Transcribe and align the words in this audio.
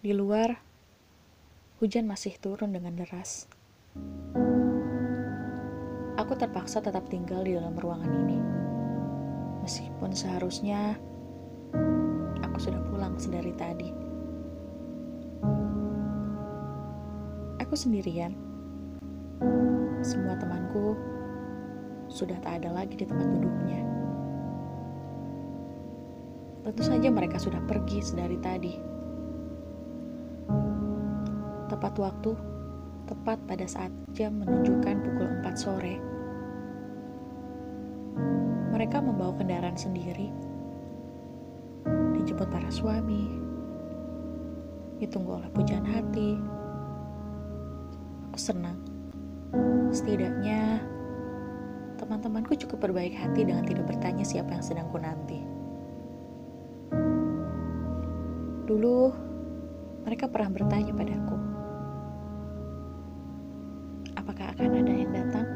Di 0.00 0.16
luar, 0.16 0.56
hujan 1.76 2.08
masih 2.08 2.32
turun 2.40 2.72
dengan 2.72 2.96
deras. 2.96 3.44
Aku 6.16 6.32
terpaksa 6.40 6.80
tetap 6.80 7.04
tinggal 7.12 7.44
di 7.44 7.52
dalam 7.52 7.76
ruangan 7.76 8.08
ini. 8.08 8.40
Meskipun 9.60 10.16
seharusnya 10.16 10.96
aku 12.40 12.56
sudah 12.56 12.80
pulang 12.88 13.20
sedari 13.20 13.52
tadi. 13.60 13.92
Aku 17.60 17.76
sendirian. 17.76 18.32
Semua 20.00 20.32
temanku 20.40 20.96
sudah 22.08 22.40
tak 22.40 22.64
ada 22.64 22.72
lagi 22.72 22.96
di 22.96 23.04
tempat 23.04 23.28
duduknya. 23.36 23.84
Tentu 26.64 26.88
saja 26.88 27.12
mereka 27.12 27.36
sudah 27.36 27.60
pergi 27.68 28.00
sedari 28.00 28.40
tadi. 28.40 28.99
Tepat 31.80 31.96
waktu, 31.96 32.36
tepat 33.08 33.40
pada 33.48 33.64
saat 33.64 33.88
jam 34.12 34.36
menunjukkan 34.36 35.00
pukul 35.00 35.32
4 35.40 35.56
sore. 35.56 35.96
Mereka 38.68 39.00
membawa 39.00 39.32
kendaraan 39.40 39.80
sendiri, 39.80 40.28
dijemput 42.20 42.52
para 42.52 42.68
suami, 42.68 43.32
ditunggu 45.00 45.40
oleh 45.40 45.48
pujaan 45.56 45.88
hati. 45.88 46.36
Aku 48.28 48.36
senang. 48.36 48.76
Setidaknya 49.88 50.84
teman-temanku 51.96 52.60
cukup 52.60 52.92
berbaik 52.92 53.16
hati 53.16 53.40
dengan 53.48 53.64
tidak 53.64 53.88
bertanya 53.88 54.28
siapa 54.28 54.52
yang 54.52 54.60
sedang 54.60 54.84
ku 54.92 55.00
nanti. 55.00 55.40
Dulu, 58.68 58.98
mereka 60.04 60.28
pernah 60.28 60.52
bertanya 60.52 60.92
padaku, 60.92 61.49
apakah 64.20 64.52
akan 64.52 64.84
ada 64.84 64.92
yang 64.92 65.12
datang? 65.16 65.48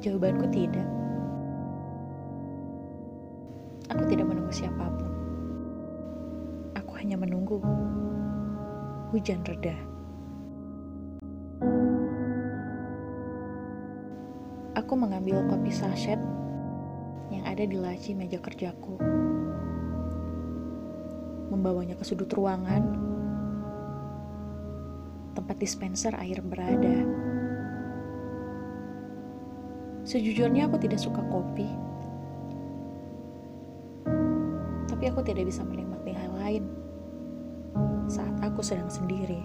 Jawabanku 0.00 0.48
tidak. 0.48 0.88
Aku 3.92 4.02
tidak 4.08 4.26
menunggu 4.28 4.52
siapa 4.52 4.84
pun. 4.96 5.12
Aku 6.80 6.92
hanya 6.96 7.20
menunggu 7.20 7.60
hujan 9.12 9.44
reda. 9.44 9.76
Aku 14.76 14.92
mengambil 14.96 15.40
kopi 15.48 15.72
sachet 15.72 16.20
yang 17.32 17.44
ada 17.44 17.64
di 17.64 17.76
laci 17.76 18.12
meja 18.16 18.40
kerjaku. 18.40 19.00
Membawanya 21.52 21.96
ke 21.96 22.04
sudut 22.04 22.28
ruangan 22.32 23.15
tempat 25.46 25.62
dispenser 25.62 26.10
air 26.18 26.42
berada. 26.42 27.06
Sejujurnya 30.02 30.66
aku 30.66 30.74
tidak 30.82 30.98
suka 30.98 31.22
kopi. 31.22 31.70
Tapi 34.90 35.06
aku 35.06 35.22
tidak 35.22 35.46
bisa 35.46 35.62
menikmati 35.62 36.18
hal 36.18 36.34
lain 36.42 36.66
saat 38.10 38.34
aku 38.42 38.58
sedang 38.58 38.90
sendiri. 38.90 39.38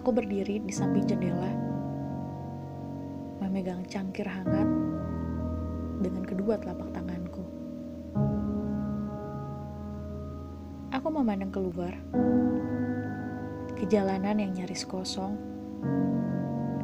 Aku 0.00 0.16
berdiri 0.16 0.64
di 0.64 0.72
samping 0.72 1.04
jendela, 1.04 1.52
memegang 3.44 3.84
cangkir 3.84 4.24
hangat 4.24 4.64
dengan 6.00 6.24
kedua 6.24 6.56
telapak 6.56 6.88
tanganku. 6.96 7.59
Aku 11.00 11.08
memandang 11.08 11.48
keluar 11.48 11.96
ke 13.72 13.88
jalanan 13.88 14.36
yang 14.36 14.52
nyaris 14.52 14.84
kosong, 14.84 15.32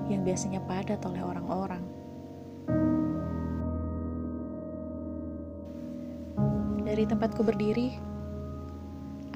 yang 0.08 0.24
biasanya 0.24 0.56
padat 0.64 1.04
oleh 1.04 1.20
orang-orang. 1.20 1.84
Dari 6.80 7.04
tempatku 7.04 7.44
berdiri, 7.44 7.92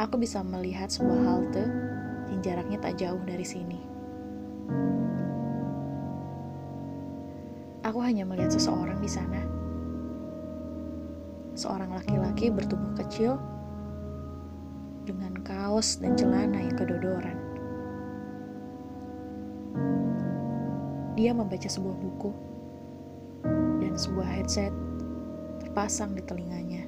aku 0.01 0.17
bisa 0.17 0.41
melihat 0.41 0.89
sebuah 0.89 1.29
halte 1.29 1.69
yang 2.33 2.41
jaraknya 2.41 2.81
tak 2.81 2.97
jauh 2.97 3.21
dari 3.29 3.45
sini. 3.45 3.77
Aku 7.85 8.01
hanya 8.01 8.25
melihat 8.25 8.49
seseorang 8.49 8.97
di 8.97 9.11
sana. 9.13 9.45
Seorang 11.53 11.93
laki-laki 11.93 12.49
bertubuh 12.49 12.97
kecil 12.97 13.37
dengan 15.11 15.35
kaos 15.43 15.99
dan 15.99 16.15
celana 16.15 16.63
yang 16.63 16.79
kedodoran. 16.79 17.35
Dia 21.19 21.35
membaca 21.35 21.67
sebuah 21.67 21.97
buku 21.99 22.31
dan 23.83 23.99
sebuah 23.99 24.29
headset 24.39 24.71
terpasang 25.59 26.15
di 26.15 26.23
telinganya. 26.23 26.87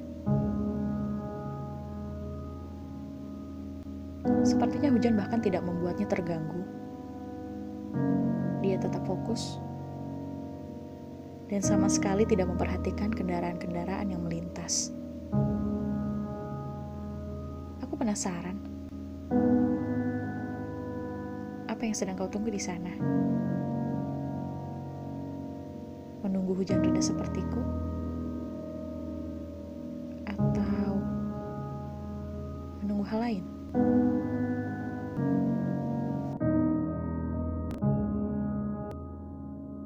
Sepertinya 4.47 4.87
hujan 4.95 5.19
bahkan 5.19 5.43
tidak 5.43 5.67
membuatnya 5.67 6.07
terganggu. 6.07 6.63
Dia 8.63 8.79
tetap 8.79 9.03
fokus 9.03 9.59
dan 11.51 11.59
sama 11.59 11.91
sekali 11.91 12.23
tidak 12.23 12.47
memperhatikan 12.47 13.11
kendaraan-kendaraan 13.11 14.07
yang 14.07 14.23
melintas. 14.23 14.95
Penasaran. 18.03 18.59
Apa 21.71 21.87
yang 21.87 21.95
sedang 21.95 22.19
kau 22.19 22.27
tunggu 22.27 22.51
di 22.51 22.59
sana? 22.59 22.91
Menunggu 26.19 26.51
hujan 26.51 26.83
reda 26.83 26.99
sepertiku? 26.99 27.63
Atau 30.27 30.99
menunggu 32.83 33.07
hal 33.07 33.19
lain? 33.23 33.43